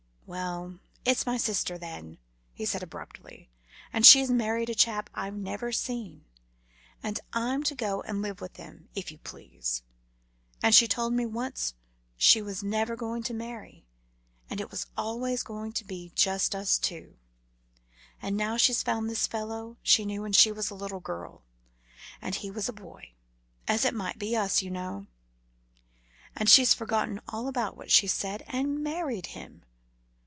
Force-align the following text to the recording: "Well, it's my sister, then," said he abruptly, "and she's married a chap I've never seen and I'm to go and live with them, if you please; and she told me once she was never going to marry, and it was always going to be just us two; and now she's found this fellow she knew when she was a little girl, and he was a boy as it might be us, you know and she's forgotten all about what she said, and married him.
"Well, 0.27 0.79
it's 1.03 1.25
my 1.25 1.35
sister, 1.35 1.77
then," 1.77 2.17
said 2.57 2.81
he 2.81 2.85
abruptly, 2.85 3.49
"and 3.91 4.05
she's 4.05 4.31
married 4.31 4.69
a 4.69 4.73
chap 4.75 5.09
I've 5.13 5.33
never 5.35 5.73
seen 5.73 6.23
and 7.03 7.19
I'm 7.33 7.63
to 7.63 7.75
go 7.75 8.01
and 8.03 8.21
live 8.21 8.39
with 8.39 8.53
them, 8.53 8.87
if 8.95 9.11
you 9.11 9.17
please; 9.17 9.81
and 10.63 10.73
she 10.73 10.87
told 10.87 11.11
me 11.11 11.25
once 11.25 11.73
she 12.15 12.41
was 12.41 12.63
never 12.63 12.95
going 12.95 13.23
to 13.23 13.33
marry, 13.33 13.83
and 14.49 14.61
it 14.61 14.71
was 14.71 14.87
always 14.95 15.43
going 15.43 15.73
to 15.73 15.83
be 15.83 16.13
just 16.15 16.55
us 16.55 16.77
two; 16.77 17.17
and 18.21 18.37
now 18.37 18.55
she's 18.55 18.83
found 18.83 19.09
this 19.09 19.27
fellow 19.27 19.75
she 19.83 20.05
knew 20.05 20.21
when 20.21 20.31
she 20.31 20.49
was 20.49 20.69
a 20.69 20.75
little 20.75 21.01
girl, 21.01 21.43
and 22.21 22.35
he 22.35 22.49
was 22.49 22.69
a 22.69 22.73
boy 22.73 23.11
as 23.67 23.83
it 23.83 23.93
might 23.93 24.17
be 24.17 24.33
us, 24.37 24.61
you 24.61 24.71
know 24.71 25.07
and 26.37 26.49
she's 26.49 26.73
forgotten 26.73 27.19
all 27.27 27.49
about 27.49 27.75
what 27.75 27.91
she 27.91 28.07
said, 28.07 28.45
and 28.47 28.81
married 28.81 29.25
him. 29.25 29.65